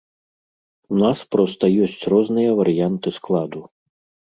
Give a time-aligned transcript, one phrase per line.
[0.95, 3.65] У нас проста ёсць розныя варыянты складу.